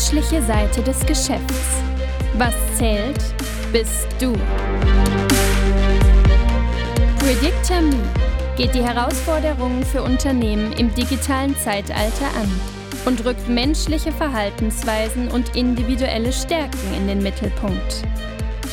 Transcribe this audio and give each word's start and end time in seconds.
menschliche 0.00 0.42
Seite 0.42 0.82
des 0.82 0.98
Geschäfts. 1.04 1.82
Was 2.38 2.54
zählt, 2.78 3.18
bist 3.70 4.06
du. 4.18 4.32
Predictor 7.18 7.82
geht 8.56 8.74
die 8.74 8.82
Herausforderungen 8.82 9.84
für 9.84 10.02
Unternehmen 10.02 10.72
im 10.72 10.94
digitalen 10.94 11.54
Zeitalter 11.54 12.28
an 12.40 12.50
und 13.04 13.22
rückt 13.26 13.46
menschliche 13.50 14.10
Verhaltensweisen 14.10 15.28
und 15.28 15.54
individuelle 15.54 16.32
Stärken 16.32 16.94
in 16.96 17.06
den 17.06 17.22
Mittelpunkt. 17.22 18.02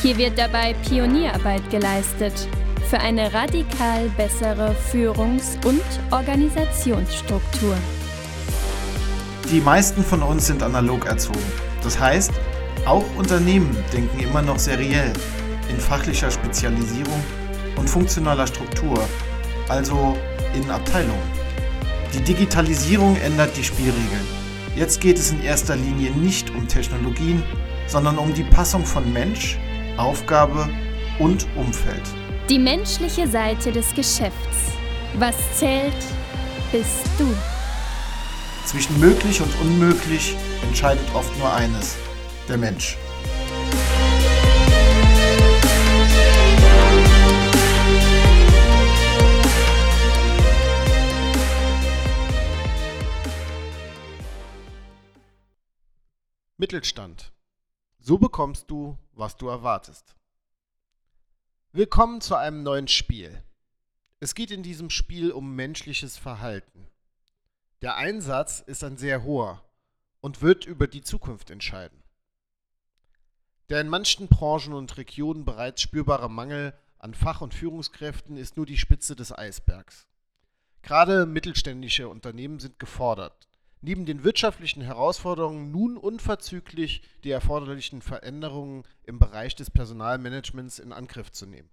Hier 0.00 0.16
wird 0.16 0.38
dabei 0.38 0.74
Pionierarbeit 0.88 1.68
geleistet 1.68 2.48
für 2.88 3.00
eine 3.00 3.34
radikal 3.34 4.08
bessere 4.16 4.74
Führungs- 4.90 5.62
und 5.66 5.82
Organisationsstruktur. 6.10 7.76
Die 9.50 9.62
meisten 9.62 10.04
von 10.04 10.22
uns 10.22 10.46
sind 10.46 10.62
analog 10.62 11.06
erzogen. 11.06 11.52
Das 11.82 11.98
heißt, 11.98 12.32
auch 12.84 13.04
Unternehmen 13.16 13.74
denken 13.94 14.18
immer 14.20 14.42
noch 14.42 14.58
seriell, 14.58 15.10
in 15.70 15.80
fachlicher 15.80 16.30
Spezialisierung 16.30 17.24
und 17.76 17.88
funktionaler 17.88 18.46
Struktur, 18.46 19.02
also 19.70 20.18
in 20.54 20.70
Abteilungen. 20.70 21.30
Die 22.12 22.20
Digitalisierung 22.20 23.16
ändert 23.16 23.56
die 23.56 23.64
Spielregeln. 23.64 24.26
Jetzt 24.76 25.00
geht 25.00 25.16
es 25.16 25.32
in 25.32 25.42
erster 25.42 25.76
Linie 25.76 26.10
nicht 26.10 26.50
um 26.50 26.68
Technologien, 26.68 27.42
sondern 27.86 28.18
um 28.18 28.34
die 28.34 28.44
Passung 28.44 28.84
von 28.84 29.10
Mensch, 29.14 29.58
Aufgabe 29.96 30.68
und 31.18 31.46
Umfeld. 31.56 32.02
Die 32.50 32.58
menschliche 32.58 33.26
Seite 33.26 33.72
des 33.72 33.94
Geschäfts. 33.94 34.72
Was 35.18 35.36
zählt, 35.58 35.94
bist 36.70 37.06
du. 37.16 37.26
Zwischen 38.68 39.00
möglich 39.00 39.40
und 39.40 39.50
unmöglich 39.62 40.36
entscheidet 40.60 41.08
oft 41.14 41.34
nur 41.38 41.50
eines, 41.50 41.96
der 42.50 42.58
Mensch. 42.58 42.98
Mittelstand. 56.58 57.32
So 57.98 58.18
bekommst 58.18 58.70
du, 58.70 58.98
was 59.12 59.38
du 59.38 59.48
erwartest. 59.48 60.14
Willkommen 61.72 62.20
zu 62.20 62.34
einem 62.36 62.62
neuen 62.62 62.88
Spiel. 62.88 63.42
Es 64.20 64.34
geht 64.34 64.50
in 64.50 64.62
diesem 64.62 64.90
Spiel 64.90 65.32
um 65.32 65.56
menschliches 65.56 66.18
Verhalten. 66.18 66.86
Der 67.80 67.96
Einsatz 67.96 68.58
ist 68.58 68.82
ein 68.82 68.96
sehr 68.96 69.22
hoher 69.22 69.62
und 70.20 70.42
wird 70.42 70.66
über 70.66 70.88
die 70.88 71.02
Zukunft 71.02 71.50
entscheiden. 71.50 72.02
Der 73.68 73.80
in 73.80 73.88
manchen 73.88 74.26
Branchen 74.26 74.72
und 74.72 74.96
Regionen 74.96 75.44
bereits 75.44 75.82
spürbare 75.82 76.28
Mangel 76.28 76.74
an 76.98 77.14
Fach- 77.14 77.40
und 77.40 77.54
Führungskräften 77.54 78.36
ist 78.36 78.56
nur 78.56 78.66
die 78.66 78.78
Spitze 78.78 79.14
des 79.14 79.30
Eisbergs. 79.30 80.08
Gerade 80.82 81.24
mittelständische 81.24 82.08
Unternehmen 82.08 82.58
sind 82.58 82.80
gefordert, 82.80 83.48
neben 83.80 84.06
den 84.06 84.24
wirtschaftlichen 84.24 84.82
Herausforderungen 84.82 85.70
nun 85.70 85.96
unverzüglich 85.96 87.02
die 87.22 87.30
erforderlichen 87.30 88.02
Veränderungen 88.02 88.82
im 89.04 89.20
Bereich 89.20 89.54
des 89.54 89.70
Personalmanagements 89.70 90.80
in 90.80 90.92
Angriff 90.92 91.30
zu 91.30 91.46
nehmen. 91.46 91.70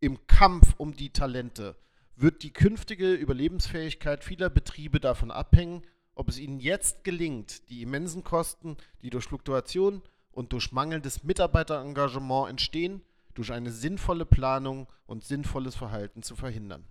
Im 0.00 0.26
Kampf 0.26 0.74
um 0.76 0.94
die 0.94 1.10
Talente 1.10 1.76
wird 2.16 2.42
die 2.42 2.52
künftige 2.52 3.14
Überlebensfähigkeit 3.14 4.24
vieler 4.24 4.50
Betriebe 4.50 5.00
davon 5.00 5.30
abhängen, 5.30 5.82
ob 6.14 6.28
es 6.28 6.38
ihnen 6.38 6.60
jetzt 6.60 7.04
gelingt, 7.04 7.68
die 7.70 7.82
immensen 7.82 8.24
Kosten, 8.24 8.76
die 9.02 9.10
durch 9.10 9.24
Fluktuation 9.24 10.02
und 10.32 10.52
durch 10.52 10.72
mangelndes 10.72 11.24
Mitarbeiterengagement 11.24 12.50
entstehen, 12.50 13.02
durch 13.34 13.52
eine 13.52 13.70
sinnvolle 13.70 14.26
Planung 14.26 14.86
und 15.06 15.24
sinnvolles 15.24 15.74
Verhalten 15.74 16.22
zu 16.22 16.36
verhindern. 16.36 16.84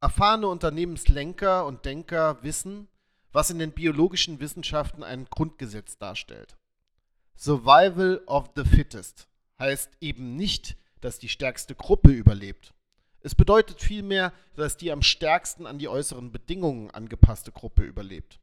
Erfahrene 0.00 0.46
Unternehmenslenker 0.46 1.66
und 1.66 1.84
Denker 1.84 2.42
wissen, 2.42 2.88
was 3.32 3.50
in 3.50 3.58
den 3.58 3.72
biologischen 3.72 4.38
Wissenschaften 4.40 5.02
ein 5.02 5.24
Grundgesetz 5.24 5.98
darstellt. 5.98 6.56
Survival 7.36 8.22
of 8.26 8.50
the 8.54 8.64
fittest 8.64 9.28
heißt 9.58 9.90
eben 10.00 10.36
nicht, 10.36 10.76
dass 11.00 11.18
die 11.18 11.28
stärkste 11.28 11.74
Gruppe 11.74 12.10
überlebt. 12.10 12.74
Es 13.28 13.34
bedeutet 13.34 13.82
vielmehr, 13.82 14.32
dass 14.56 14.78
die 14.78 14.90
am 14.90 15.02
stärksten 15.02 15.66
an 15.66 15.78
die 15.78 15.88
äußeren 15.88 16.32
Bedingungen 16.32 16.90
angepasste 16.90 17.52
Gruppe 17.52 17.82
überlebt. 17.82 18.40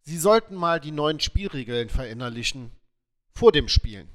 Sie 0.00 0.18
sollten 0.18 0.56
mal 0.56 0.80
die 0.80 0.90
neuen 0.90 1.20
Spielregeln 1.20 1.88
verinnerlichen 1.88 2.72
vor 3.30 3.52
dem 3.52 3.68
Spielen. 3.68 4.08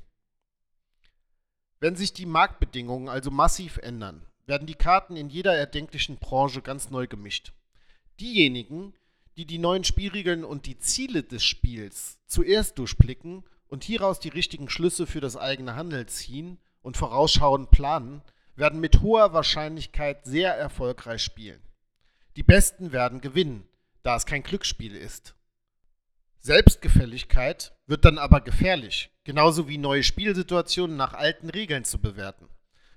Wenn 1.79 1.95
sich 1.95 2.11
die 2.11 2.25
Marktbedingungen 2.25 3.07
also 3.07 3.31
massiv 3.31 3.77
ändern, 3.77 4.25
werden 4.47 4.67
die 4.67 4.75
Karten 4.75 5.15
in 5.15 5.29
jeder 5.29 5.55
erdenklichen 5.55 6.17
Branche 6.17 6.61
ganz 6.61 6.89
neu 6.89 7.07
gemischt. 7.07 7.53
Diejenigen, 8.19 8.93
die 9.37 9.45
die 9.45 9.59
neuen 9.59 9.85
Spielregeln 9.85 10.43
und 10.43 10.65
die 10.65 10.77
Ziele 10.77 11.23
des 11.23 11.45
Spiels 11.45 12.19
zuerst 12.27 12.77
durchblicken 12.77 13.45
und 13.69 13.85
hieraus 13.85 14.19
die 14.19 14.27
richtigen 14.27 14.67
Schlüsse 14.67 15.07
für 15.07 15.21
das 15.21 15.37
eigene 15.37 15.77
Handeln 15.77 16.09
ziehen 16.09 16.57
und 16.81 16.97
vorausschauend 16.97 17.71
planen, 17.71 18.21
werden 18.55 18.79
mit 18.79 19.01
hoher 19.01 19.33
Wahrscheinlichkeit 19.33 20.25
sehr 20.25 20.55
erfolgreich 20.55 21.23
spielen. 21.23 21.61
Die 22.35 22.43
Besten 22.43 22.91
werden 22.91 23.21
gewinnen, 23.21 23.67
da 24.03 24.15
es 24.15 24.25
kein 24.25 24.43
Glücksspiel 24.43 24.95
ist. 24.95 25.35
Selbstgefälligkeit 26.39 27.75
wird 27.85 28.05
dann 28.05 28.17
aber 28.17 28.41
gefährlich, 28.41 29.11
genauso 29.23 29.67
wie 29.67 29.77
neue 29.77 30.03
Spielsituationen 30.03 30.97
nach 30.97 31.13
alten 31.13 31.49
Regeln 31.49 31.83
zu 31.85 31.99
bewerten. 31.99 32.47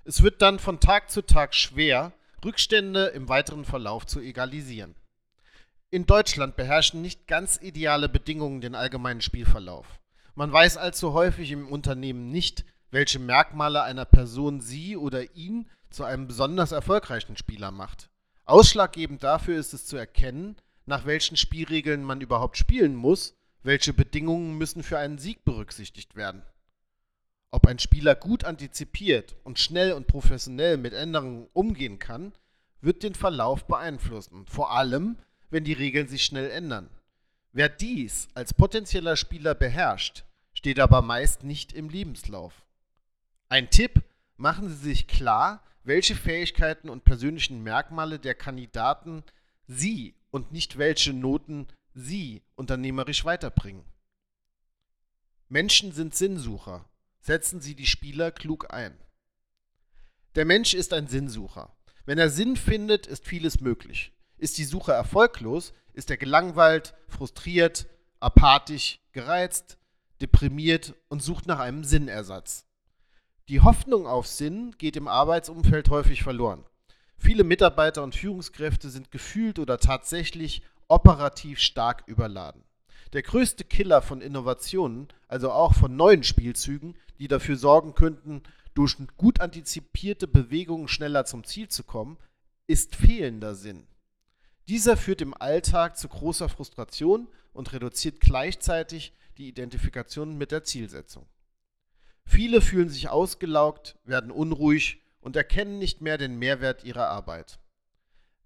Es 0.03 0.23
wird 0.23 0.41
dann 0.41 0.57
von 0.57 0.79
Tag 0.79 1.11
zu 1.11 1.21
Tag 1.21 1.53
schwer, 1.53 2.13
Rückstände 2.43 3.07
im 3.07 3.29
weiteren 3.29 3.65
Verlauf 3.65 4.05
zu 4.05 4.19
egalisieren. 4.19 4.95
In 5.89 6.05
Deutschland 6.05 6.55
beherrschen 6.55 7.01
nicht 7.01 7.27
ganz 7.27 7.59
ideale 7.61 8.09
Bedingungen 8.09 8.61
den 8.61 8.75
allgemeinen 8.75 9.21
Spielverlauf. 9.21 9.99
Man 10.33 10.51
weiß 10.51 10.77
allzu 10.77 11.13
häufig 11.13 11.51
im 11.51 11.67
Unternehmen 11.67 12.31
nicht, 12.31 12.65
welche 12.95 13.19
Merkmale 13.19 13.83
einer 13.83 14.05
Person 14.05 14.61
sie 14.61 14.95
oder 14.95 15.35
ihn 15.35 15.69
zu 15.89 16.05
einem 16.05 16.27
besonders 16.27 16.71
erfolgreichen 16.71 17.35
Spieler 17.35 17.69
macht. 17.69 18.09
Ausschlaggebend 18.45 19.21
dafür 19.21 19.59
ist 19.59 19.73
es 19.73 19.85
zu 19.85 19.97
erkennen, 19.97 20.55
nach 20.85 21.05
welchen 21.05 21.35
Spielregeln 21.35 22.05
man 22.05 22.21
überhaupt 22.21 22.55
spielen 22.55 22.95
muss, 22.95 23.35
welche 23.63 23.91
Bedingungen 23.91 24.57
müssen 24.57 24.81
für 24.81 24.97
einen 24.97 25.17
Sieg 25.17 25.43
berücksichtigt 25.43 26.15
werden. 26.15 26.41
Ob 27.51 27.67
ein 27.67 27.79
Spieler 27.79 28.15
gut 28.15 28.45
antizipiert 28.45 29.35
und 29.43 29.59
schnell 29.59 29.91
und 29.91 30.07
professionell 30.07 30.77
mit 30.77 30.93
Änderungen 30.93 31.49
umgehen 31.51 31.99
kann, 31.99 32.31
wird 32.79 33.03
den 33.03 33.13
Verlauf 33.13 33.65
beeinflussen, 33.65 34.45
vor 34.47 34.71
allem 34.71 35.17
wenn 35.49 35.65
die 35.65 35.73
Regeln 35.73 36.07
sich 36.07 36.23
schnell 36.23 36.49
ändern. 36.49 36.89
Wer 37.51 37.67
dies 37.67 38.29
als 38.35 38.53
potenzieller 38.53 39.17
Spieler 39.17 39.53
beherrscht, 39.53 40.23
steht 40.53 40.79
aber 40.79 41.01
meist 41.01 41.43
nicht 41.43 41.73
im 41.73 41.89
Lebenslauf. 41.89 42.64
Ein 43.49 43.69
Tipp, 43.69 44.03
machen 44.37 44.69
Sie 44.69 44.75
sich 44.75 45.07
klar, 45.07 45.63
welche 45.83 46.15
Fähigkeiten 46.15 46.89
und 46.89 47.03
persönlichen 47.03 47.63
Merkmale 47.63 48.19
der 48.19 48.35
Kandidaten 48.35 49.23
Sie 49.67 50.15
und 50.31 50.51
nicht 50.51 50.77
welche 50.77 51.13
Noten 51.13 51.67
Sie 51.93 52.41
unternehmerisch 52.55 53.23
weiterbringen. 53.23 53.85
Menschen 55.47 55.91
sind 55.91 56.15
Sinnsucher 56.15 56.89
setzen 57.25 57.59
Sie 57.59 57.75
die 57.75 57.87
Spieler 57.87 58.31
klug 58.31 58.71
ein. 58.71 58.95
Der 60.35 60.45
Mensch 60.45 60.73
ist 60.75 60.93
ein 60.93 61.07
Sinnsucher. 61.07 61.75
Wenn 62.05 62.19
er 62.19 62.29
Sinn 62.29 62.55
findet, 62.55 63.07
ist 63.07 63.25
vieles 63.25 63.61
möglich. 63.61 64.11
Ist 64.37 64.59
die 64.59 64.63
Suche 64.63 64.91
erfolglos, 64.91 65.73
ist 65.93 66.11
er 66.11 66.17
gelangweilt, 66.17 66.93
frustriert, 67.07 67.87
apathisch, 68.19 68.99
gereizt, 69.11 69.79
deprimiert 70.21 70.93
und 71.07 71.23
sucht 71.23 71.47
nach 71.47 71.59
einem 71.59 71.83
Sinnersatz. 71.83 72.64
Die 73.47 73.61
Hoffnung 73.61 74.07
auf 74.07 74.25
Sinn 74.25 74.73
geht 74.79 74.95
im 74.95 75.07
Arbeitsumfeld 75.07 75.91
häufig 75.91 76.23
verloren. 76.23 76.65
Viele 77.15 77.43
Mitarbeiter 77.43 78.01
und 78.01 78.15
Führungskräfte 78.15 78.89
sind 78.89 79.11
gefühlt 79.11 79.59
oder 79.59 79.77
tatsächlich 79.77 80.63
operativ 80.87 81.59
stark 81.59 82.03
überladen. 82.07 82.63
Der 83.13 83.21
größte 83.21 83.63
Killer 83.63 84.01
von 84.01 84.21
Innovationen, 84.21 85.09
also 85.27 85.51
auch 85.51 85.75
von 85.75 85.95
neuen 85.95 86.23
Spielzügen, 86.23 86.97
die 87.19 87.27
dafür 87.27 87.55
sorgen 87.55 87.93
könnten, 87.93 88.41
durch 88.73 88.97
gut 89.15 89.39
antizipierte 89.39 90.27
Bewegungen 90.27 90.87
schneller 90.87 91.25
zum 91.25 91.43
Ziel 91.43 91.67
zu 91.67 91.83
kommen, 91.83 92.17
ist 92.65 92.95
fehlender 92.95 93.53
Sinn. 93.53 93.85
Dieser 94.67 94.97
führt 94.97 95.21
im 95.21 95.35
Alltag 95.35 95.97
zu 95.99 96.07
großer 96.07 96.49
Frustration 96.49 97.27
und 97.53 97.73
reduziert 97.73 98.19
gleichzeitig 98.21 99.13
die 99.37 99.47
Identifikation 99.47 100.35
mit 100.35 100.51
der 100.51 100.63
Zielsetzung. 100.63 101.27
Viele 102.25 102.61
fühlen 102.61 102.89
sich 102.89 103.09
ausgelaugt, 103.09 103.97
werden 104.03 104.31
unruhig 104.31 105.01
und 105.21 105.35
erkennen 105.35 105.77
nicht 105.77 106.01
mehr 106.01 106.17
den 106.17 106.37
Mehrwert 106.37 106.83
ihrer 106.83 107.07
Arbeit. 107.07 107.59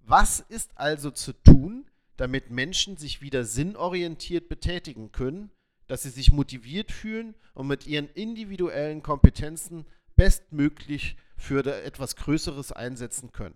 Was 0.01 0.39
ist 0.39 0.71
also 0.77 1.11
zu 1.11 1.33
tun, 1.33 1.89
damit 2.17 2.51
Menschen 2.51 2.97
sich 2.97 3.21
wieder 3.21 3.45
sinnorientiert 3.45 4.49
betätigen 4.49 5.11
können, 5.11 5.51
dass 5.87 6.03
sie 6.03 6.09
sich 6.09 6.31
motiviert 6.31 6.91
fühlen 6.91 7.35
und 7.53 7.67
mit 7.67 7.87
ihren 7.87 8.09
individuellen 8.09 9.01
Kompetenzen 9.01 9.85
bestmöglich 10.15 11.15
für 11.37 11.65
etwas 11.83 12.15
Größeres 12.15 12.71
einsetzen 12.71 13.31
können. 13.31 13.55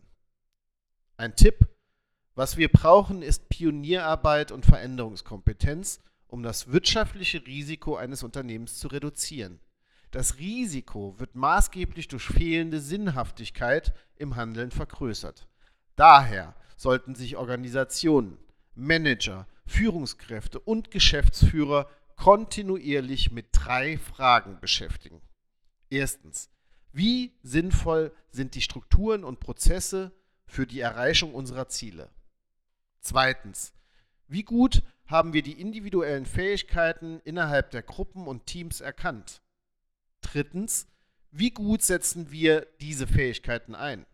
Ein 1.18 1.36
Tipp, 1.36 1.68
was 2.36 2.58
wir 2.58 2.70
brauchen, 2.70 3.22
ist 3.22 3.50
Pionierarbeit 3.50 4.52
und 4.52 4.66
Veränderungskompetenz, 4.66 6.02
um 6.28 6.42
das 6.42 6.72
wirtschaftliche 6.72 7.46
Risiko 7.46 7.96
eines 7.96 8.24
Unternehmens 8.24 8.80
zu 8.80 8.88
reduzieren. 8.88 9.60
Das 10.13 10.38
Risiko 10.38 11.15
wird 11.18 11.33
maßgeblich 11.33 12.07
durch 12.07 12.25
fehlende 12.25 12.80
Sinnhaftigkeit 12.80 13.95
im 14.15 14.36
Handeln 14.36 14.69
vergrößert. 14.69 15.48
Daher 15.95 16.54
sollten 16.77 17.15
sich 17.15 17.36
Organisationen, 17.36 18.38
Manager, 18.75 19.48
Führungskräfte 19.65 20.60
und 20.60 20.92
Geschäftsführer 20.92 21.89
kontinuierlich 22.15 23.31
mit 23.31 23.48
drei 23.54 23.98
Fragen 23.98 24.60
beschäftigen. 24.60 25.19
Erstens, 25.89 26.51
wie 26.92 27.33
sinnvoll 27.42 28.12
sind 28.30 28.54
die 28.54 28.62
Strukturen 28.62 29.24
und 29.24 29.39
Prozesse 29.39 30.12
für 30.45 30.68
die 30.68 30.81
Erreichung 30.81 31.33
unserer 31.33 31.69
Ziele? 31.69 32.12
Zweitens, 33.00 33.74
wie 34.27 34.44
gut 34.44 34.83
haben 35.07 35.33
wir 35.33 35.42
die 35.42 35.60
individuellen 35.60 36.27
Fähigkeiten 36.27 37.19
innerhalb 37.24 37.71
der 37.71 37.81
Gruppen 37.81 38.27
und 38.27 38.45
Teams 38.45 38.80
erkannt? 38.80 39.42
Drittens, 40.24 40.88
wie 41.30 41.52
gut 41.52 41.84
setzen 41.84 42.31
wir 42.31 42.68
diese 42.81 43.06
Fähigkeiten 43.06 43.75
ein? 43.75 44.06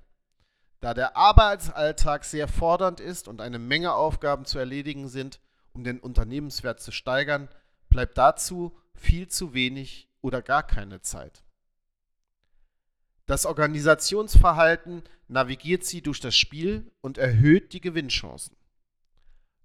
Da 0.82 0.94
der 0.94 1.18
Arbeitsalltag 1.18 2.24
sehr 2.24 2.48
fordernd 2.48 3.00
ist 3.00 3.28
und 3.28 3.42
eine 3.42 3.60
Menge 3.60 3.94
Aufgaben 3.94 4.46
zu 4.46 4.60
erledigen 4.60 5.08
sind, 5.10 5.40
um 5.74 5.84
den 5.84 6.00
Unternehmenswert 6.00 6.82
zu 6.82 6.92
steigern, 6.92 7.50
bleibt 7.90 8.18
dazu 8.18 8.78
viel 8.94 9.28
zu 9.28 9.54
wenig 9.54 10.10
oder 10.22 10.42
gar 10.42 10.64
keine 10.64 11.02
Zeit. 11.02 11.44
Das 13.26 13.46
Organisationsverhalten 13.46 15.04
navigiert 15.28 15.84
sie 15.84 16.02
durch 16.02 16.20
das 16.20 16.36
Spiel 16.36 16.92
und 17.02 17.18
erhöht 17.18 17.74
die 17.74 17.82
Gewinnchancen. 17.82 18.56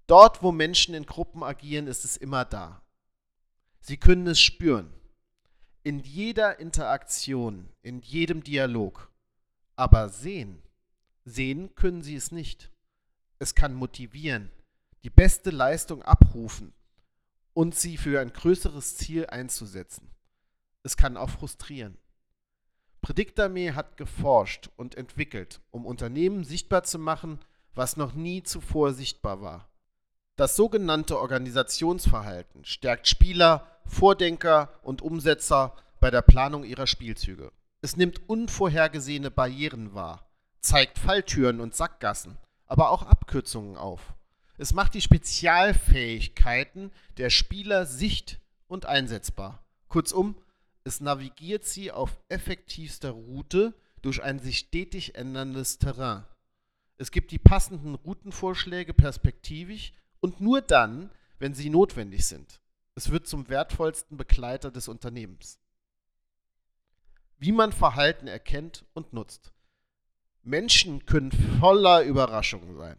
Dort, 0.06 0.43
wo 0.43 0.52
Menschen 0.52 0.94
in 0.94 1.06
Gruppen 1.06 1.43
agieren, 1.43 1.87
ist 1.87 2.05
es 2.05 2.17
immer 2.17 2.44
da. 2.44 2.82
Sie 3.81 3.96
können 3.96 4.26
es 4.26 4.41
spüren. 4.41 4.93
In 5.86 5.98
jeder 5.98 6.60
Interaktion, 6.60 7.69
in 7.82 8.00
jedem 8.00 8.42
Dialog. 8.42 9.12
Aber 9.76 10.08
sehen, 10.08 10.62
sehen 11.26 11.75
können 11.75 12.02
sie 12.02 12.16
es 12.16 12.32
nicht. 12.32 12.72
Es 13.38 13.54
kann 13.54 13.75
motivieren, 13.75 14.50
die 15.02 15.10
beste 15.10 15.50
Leistung 15.50 16.02
abrufen 16.02 16.72
und 17.52 17.75
sie 17.75 17.98
für 17.98 18.19
ein 18.19 18.32
größeres 18.32 18.96
Ziel 18.96 19.26
einzusetzen. 19.26 20.10
Es 20.84 20.96
kann 20.96 21.19
auch 21.19 21.28
frustrieren. 21.28 21.98
Predictame 23.02 23.75
hat 23.75 23.98
geforscht 23.98 24.70
und 24.76 24.94
entwickelt, 24.94 25.60
um 25.70 25.84
Unternehmen 25.84 26.44
sichtbar 26.44 26.84
zu 26.84 26.98
machen, 26.98 27.40
was 27.75 27.98
noch 27.98 28.14
nie 28.14 28.42
zuvor 28.42 28.94
sichtbar 28.94 29.42
war. 29.42 29.69
Das 30.36 30.56
sogenannte 30.56 31.20
Organisationsverhalten 31.20 32.64
stärkt 32.64 33.06
Spieler, 33.06 33.69
Vordenker 33.86 34.81
und 34.82 35.00
Umsetzer 35.00 35.76
bei 36.00 36.10
der 36.10 36.22
Planung 36.22 36.64
ihrer 36.64 36.88
Spielzüge. 36.88 37.52
Es 37.82 37.96
nimmt 37.96 38.28
unvorhergesehene 38.28 39.31
Barrieren 39.31 39.94
wahr, 39.94 40.28
zeigt 40.60 40.98
Falltüren 40.98 41.60
und 41.60 41.76
Sackgassen, 41.76 42.36
aber 42.66 42.90
auch 42.90 43.04
Abkürzungen 43.04 43.76
auf. 43.76 44.14
Es 44.58 44.72
macht 44.72 44.94
die 44.94 45.02
Spezialfähigkeiten 45.02 46.90
der 47.16 47.31
Spieler 47.31 47.86
sicht- 47.86 48.40
und 48.66 48.86
einsetzbar. 48.86 49.64
Kurzum, 49.88 50.34
es 50.82 51.00
navigiert 51.00 51.64
sie 51.64 51.92
auf 51.92 52.19
effektivster 52.28 53.10
Route 53.10 53.72
durch 54.02 54.20
ein 54.20 54.40
sich 54.40 54.58
stetig 54.58 55.14
änderndes 55.14 55.78
Terrain. 55.78 56.25
Es 56.96 57.12
gibt 57.12 57.31
die 57.31 57.38
passenden 57.38 57.94
Routenvorschläge 57.94 58.94
perspektivisch 58.94 59.92
und 60.25 60.41
nur 60.41 60.62
dann, 60.62 61.11
wenn 61.38 61.53
sie 61.53 61.69
notwendig 61.69 62.25
sind. 62.25 62.59
Es 62.94 63.11
wird 63.11 63.26
zum 63.26 63.50
wertvollsten 63.50 64.17
Begleiter 64.17 64.71
des 64.71 64.88
Unternehmens. 64.88 65.59
Wie 67.37 67.53
man 67.53 67.73
Verhalten 67.73 68.26
erkennt 68.26 68.87
und 68.94 69.12
nutzt. 69.12 69.53
Menschen 70.43 71.05
können 71.05 71.31
voller 71.61 72.05
Überraschungen 72.05 72.75
sein. 72.75 72.97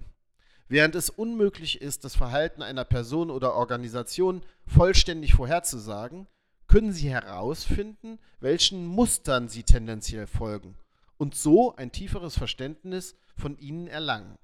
Während 0.68 0.94
es 0.94 1.10
unmöglich 1.10 1.81
ist, 1.81 2.04
das 2.04 2.16
Verhalten 2.16 2.62
einer 2.62 2.86
Person 2.86 3.31
oder 3.31 3.56
Organisation 3.56 4.44
vollständig 4.68 5.33
vorherzusagen, 5.33 6.28
können 6.68 6.94
sie 6.94 7.10
herausfinden, 7.10 8.19
welchen 8.39 8.86
Mustern 8.86 9.50
sie 9.50 9.63
tendenziell 9.63 10.28
folgen 10.28 10.78
und 11.18 11.33
so 11.33 11.75
ein 11.75 11.92
tieferes 11.92 12.38
Verständnis 12.38 13.16
von 13.36 13.57
ihnen 13.57 13.88
erlangen. 13.88 14.38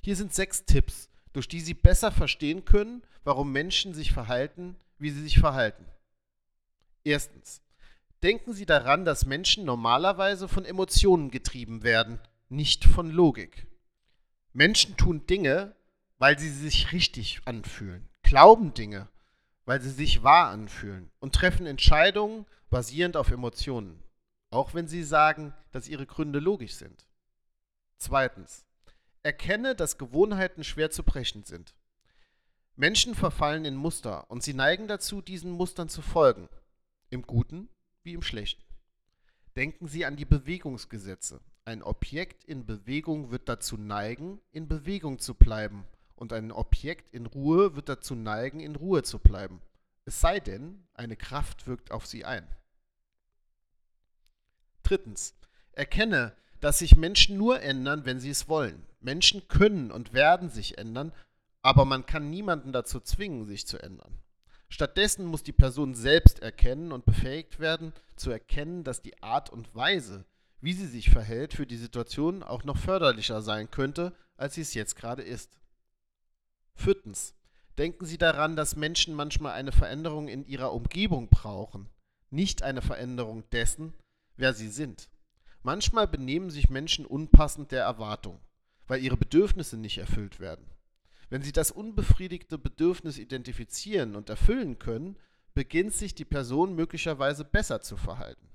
Hier 0.00 0.16
sind 0.16 0.32
sechs 0.32 0.64
Tipps, 0.64 1.10
durch 1.34 1.48
die 1.48 1.60
sie 1.60 1.74
besser 1.74 2.10
verstehen 2.10 2.64
können, 2.64 3.02
warum 3.24 3.52
Menschen 3.52 3.92
sich 3.92 4.12
verhalten, 4.12 4.76
wie 4.98 5.10
sie 5.10 5.22
sich 5.22 5.38
verhalten. 5.38 5.84
Erstens. 7.02 7.60
Denken 8.22 8.54
Sie 8.54 8.64
daran, 8.64 9.04
dass 9.04 9.26
Menschen 9.26 9.66
normalerweise 9.66 10.48
von 10.48 10.64
Emotionen 10.64 11.30
getrieben 11.30 11.82
werden, 11.82 12.18
nicht 12.48 12.86
von 12.86 13.10
Logik. 13.10 13.66
Menschen 14.54 14.96
tun 14.96 15.26
Dinge, 15.26 15.76
weil 16.16 16.38
sie 16.38 16.48
sich 16.48 16.92
richtig 16.92 17.42
anfühlen, 17.44 18.08
glauben 18.22 18.72
Dinge, 18.72 19.08
weil 19.66 19.82
sie 19.82 19.90
sich 19.90 20.22
wahr 20.22 20.48
anfühlen 20.48 21.10
und 21.20 21.34
treffen 21.34 21.66
Entscheidungen 21.66 22.46
basierend 22.70 23.18
auf 23.18 23.30
Emotionen, 23.30 24.02
auch 24.48 24.72
wenn 24.72 24.88
sie 24.88 25.02
sagen, 25.02 25.52
dass 25.70 25.88
ihre 25.88 26.06
Gründe 26.06 26.38
logisch 26.38 26.76
sind. 26.76 27.06
Zweitens. 27.98 28.64
Erkenne, 29.24 29.74
dass 29.74 29.96
Gewohnheiten 29.96 30.64
schwer 30.64 30.90
zu 30.90 31.02
brechen 31.02 31.44
sind. 31.44 31.74
Menschen 32.76 33.14
verfallen 33.14 33.64
in 33.64 33.74
Muster 33.74 34.30
und 34.30 34.42
sie 34.42 34.52
neigen 34.52 34.86
dazu, 34.86 35.22
diesen 35.22 35.50
Mustern 35.50 35.88
zu 35.88 36.02
folgen, 36.02 36.50
im 37.08 37.22
Guten 37.22 37.70
wie 38.02 38.12
im 38.12 38.20
Schlechten. 38.20 38.62
Denken 39.56 39.88
Sie 39.88 40.04
an 40.04 40.16
die 40.16 40.26
Bewegungsgesetze. 40.26 41.40
Ein 41.64 41.82
Objekt 41.82 42.44
in 42.44 42.66
Bewegung 42.66 43.30
wird 43.30 43.48
dazu 43.48 43.78
neigen, 43.78 44.42
in 44.50 44.68
Bewegung 44.68 45.18
zu 45.18 45.32
bleiben, 45.32 45.86
und 46.16 46.34
ein 46.34 46.52
Objekt 46.52 47.14
in 47.14 47.24
Ruhe 47.24 47.76
wird 47.76 47.88
dazu 47.88 48.14
neigen, 48.14 48.60
in 48.60 48.76
Ruhe 48.76 49.04
zu 49.04 49.18
bleiben. 49.18 49.62
Es 50.04 50.20
sei 50.20 50.38
denn, 50.38 50.86
eine 50.92 51.16
Kraft 51.16 51.66
wirkt 51.66 51.92
auf 51.92 52.04
sie 52.04 52.26
ein. 52.26 52.46
Drittens. 54.82 55.34
Erkenne, 55.72 56.36
dass 56.60 56.80
sich 56.80 56.94
Menschen 56.94 57.38
nur 57.38 57.62
ändern, 57.62 58.04
wenn 58.04 58.20
sie 58.20 58.30
es 58.30 58.48
wollen. 58.48 58.86
Menschen 59.04 59.46
können 59.48 59.90
und 59.90 60.12
werden 60.12 60.50
sich 60.50 60.78
ändern, 60.78 61.12
aber 61.62 61.84
man 61.84 62.06
kann 62.06 62.30
niemanden 62.30 62.72
dazu 62.72 63.00
zwingen, 63.00 63.44
sich 63.44 63.66
zu 63.66 63.78
ändern. 63.78 64.18
Stattdessen 64.68 65.26
muss 65.26 65.42
die 65.42 65.52
Person 65.52 65.94
selbst 65.94 66.40
erkennen 66.40 66.90
und 66.90 67.04
befähigt 67.06 67.60
werden, 67.60 67.92
zu 68.16 68.30
erkennen, 68.30 68.82
dass 68.82 69.02
die 69.02 69.22
Art 69.22 69.50
und 69.50 69.74
Weise, 69.74 70.24
wie 70.60 70.72
sie 70.72 70.86
sich 70.86 71.10
verhält, 71.10 71.54
für 71.54 71.66
die 71.66 71.76
Situation 71.76 72.42
auch 72.42 72.64
noch 72.64 72.76
förderlicher 72.76 73.40
sein 73.42 73.70
könnte, 73.70 74.14
als 74.36 74.54
sie 74.54 74.62
es 74.62 74.74
jetzt 74.74 74.96
gerade 74.96 75.22
ist. 75.22 75.58
Viertens. 76.74 77.34
Denken 77.78 78.06
Sie 78.06 78.18
daran, 78.18 78.54
dass 78.54 78.76
Menschen 78.76 79.14
manchmal 79.14 79.52
eine 79.52 79.72
Veränderung 79.72 80.28
in 80.28 80.46
ihrer 80.46 80.72
Umgebung 80.72 81.28
brauchen, 81.28 81.88
nicht 82.30 82.62
eine 82.62 82.82
Veränderung 82.82 83.48
dessen, 83.50 83.94
wer 84.36 84.54
sie 84.54 84.68
sind. 84.68 85.08
Manchmal 85.62 86.06
benehmen 86.06 86.50
sich 86.50 86.70
Menschen 86.70 87.04
unpassend 87.04 87.72
der 87.72 87.82
Erwartung, 87.82 88.38
weil 88.86 89.02
ihre 89.02 89.16
Bedürfnisse 89.16 89.76
nicht 89.76 89.98
erfüllt 89.98 90.40
werden. 90.40 90.66
Wenn 91.30 91.42
sie 91.42 91.52
das 91.52 91.70
unbefriedigte 91.70 92.58
Bedürfnis 92.58 93.18
identifizieren 93.18 94.14
und 94.14 94.28
erfüllen 94.28 94.78
können, 94.78 95.16
beginnt 95.54 95.94
sich 95.94 96.14
die 96.14 96.24
Person 96.24 96.74
möglicherweise 96.74 97.44
besser 97.44 97.80
zu 97.80 97.96
verhalten. 97.96 98.48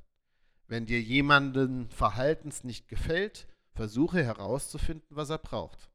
Wenn 0.68 0.86
dir 0.86 1.02
jemanden 1.02 1.90
Verhaltens 1.90 2.64
nicht 2.64 2.88
gefällt, 2.88 3.48
versuche 3.74 4.24
herauszufinden, 4.24 5.08
was 5.10 5.30
er 5.30 5.40
braucht. 5.40 5.90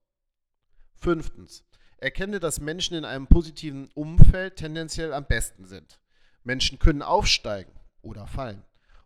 Fünftens. 0.96 1.64
Erkenne, 1.98 2.40
dass 2.40 2.60
Menschen 2.60 2.96
in 2.96 3.04
einem 3.04 3.26
positiven 3.26 3.88
Umfeld 3.94 4.56
tendenziell 4.56 5.12
am 5.12 5.26
besten 5.26 5.64
sind. 5.64 6.00
Menschen 6.42 6.78
können 6.78 7.02
aufsteigen 7.02 7.72
oder 8.02 8.26
fallen, 8.26 8.62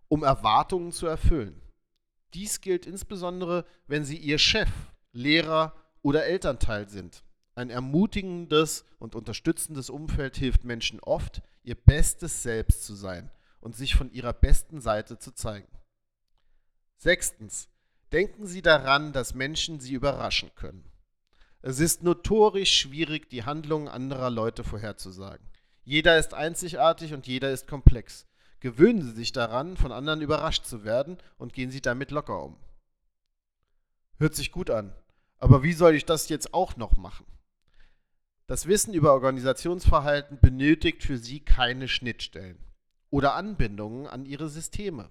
um 0.08 0.24
Erwartungen 0.24 0.90
zu 0.90 1.06
erfüllen. 1.06 1.60
Dies 2.34 2.60
gilt 2.60 2.86
insbesondere, 2.86 3.64
wenn 3.86 4.04
sie 4.04 4.16
ihr 4.16 4.38
Chef, 4.38 4.70
Lehrer 5.18 5.74
oder 6.02 6.26
Elternteil 6.26 6.88
sind. 6.88 7.24
Ein 7.54 7.70
ermutigendes 7.70 8.84
und 8.98 9.16
unterstützendes 9.16 9.90
Umfeld 9.90 10.36
hilft 10.36 10.64
Menschen 10.64 11.00
oft, 11.00 11.42
ihr 11.64 11.74
bestes 11.74 12.42
Selbst 12.44 12.84
zu 12.84 12.94
sein 12.94 13.30
und 13.60 13.76
sich 13.76 13.96
von 13.96 14.12
ihrer 14.12 14.32
besten 14.32 14.80
Seite 14.80 15.18
zu 15.18 15.32
zeigen. 15.32 15.68
Sechstens. 16.96 17.68
Denken 18.12 18.46
Sie 18.46 18.62
daran, 18.62 19.12
dass 19.12 19.34
Menschen 19.34 19.80
Sie 19.80 19.92
überraschen 19.92 20.50
können. 20.54 20.88
Es 21.60 21.80
ist 21.80 22.02
notorisch 22.02 22.72
schwierig, 22.78 23.28
die 23.28 23.44
Handlungen 23.44 23.88
anderer 23.88 24.30
Leute 24.30 24.64
vorherzusagen. 24.64 25.46
Jeder 25.84 26.16
ist 26.16 26.32
einzigartig 26.32 27.12
und 27.12 27.26
jeder 27.26 27.50
ist 27.50 27.66
komplex. 27.66 28.26
Gewöhnen 28.60 29.02
Sie 29.02 29.12
sich 29.12 29.32
daran, 29.32 29.76
von 29.76 29.92
anderen 29.92 30.22
überrascht 30.22 30.64
zu 30.64 30.84
werden 30.84 31.18
und 31.36 31.52
gehen 31.52 31.70
Sie 31.70 31.80
damit 31.80 32.12
locker 32.12 32.42
um. 32.42 32.56
Hört 34.18 34.34
sich 34.34 34.52
gut 34.52 34.70
an. 34.70 34.94
Aber 35.38 35.62
wie 35.62 35.72
soll 35.72 35.94
ich 35.94 36.04
das 36.04 36.28
jetzt 36.28 36.52
auch 36.52 36.76
noch 36.76 36.96
machen? 36.96 37.26
Das 38.46 38.66
Wissen 38.66 38.94
über 38.94 39.12
Organisationsverhalten 39.12 40.40
benötigt 40.40 41.04
für 41.04 41.18
Sie 41.18 41.40
keine 41.40 41.86
Schnittstellen 41.86 42.58
oder 43.10 43.34
Anbindungen 43.34 44.06
an 44.06 44.26
Ihre 44.26 44.48
Systeme. 44.48 45.10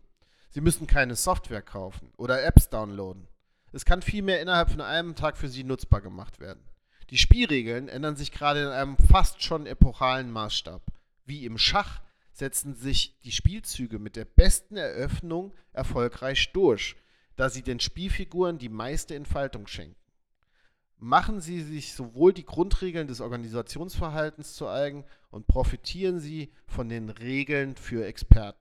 Sie 0.49 0.61
müssen 0.61 0.87
keine 0.87 1.15
Software 1.15 1.61
kaufen 1.61 2.11
oder 2.17 2.43
Apps 2.43 2.69
downloaden. 2.69 3.27
Es 3.71 3.85
kann 3.85 4.01
vielmehr 4.01 4.41
innerhalb 4.41 4.71
von 4.71 4.81
einem 4.81 5.15
Tag 5.15 5.37
für 5.37 5.49
Sie 5.49 5.63
nutzbar 5.63 6.01
gemacht 6.01 6.39
werden. 6.39 6.63
Die 7.09 7.17
Spielregeln 7.17 7.87
ändern 7.87 8.15
sich 8.15 8.31
gerade 8.31 8.63
in 8.63 8.69
einem 8.69 8.97
fast 8.97 9.41
schon 9.41 9.65
epochalen 9.65 10.31
Maßstab. 10.31 10.81
Wie 11.25 11.45
im 11.45 11.57
Schach 11.57 12.01
setzen 12.31 12.75
sich 12.75 13.19
die 13.21 13.31
Spielzüge 13.31 13.97
mit 13.97 14.15
der 14.15 14.25
besten 14.25 14.77
Eröffnung 14.77 15.53
erfolgreich 15.73 16.51
durch, 16.53 16.95
da 17.35 17.49
sie 17.49 17.61
den 17.61 17.79
Spielfiguren 17.79 18.57
die 18.57 18.69
meiste 18.69 19.15
Entfaltung 19.15 19.67
schenken 19.67 20.06
machen 20.99 21.41
sie 21.41 21.61
sich 21.61 21.93
sowohl 21.93 22.33
die 22.33 22.45
Grundregeln 22.45 23.07
des 23.07 23.21
Organisationsverhaltens 23.21 24.55
zu 24.55 24.67
eigen 24.67 25.05
und 25.29 25.47
profitieren 25.47 26.19
sie 26.19 26.51
von 26.65 26.89
den 26.89 27.09
Regeln 27.09 27.75
für 27.75 28.05
Experten. 28.05 28.57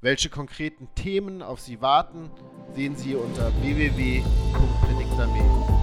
Welche 0.00 0.28
konkreten 0.28 0.88
Themen 0.94 1.42
auf 1.42 1.60
sie 1.60 1.80
warten, 1.80 2.30
sehen 2.74 2.96
Sie 2.96 3.14
unter 3.14 3.50
www.predictame.de. 3.62 5.74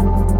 thank 0.00 0.30
you 0.30 0.39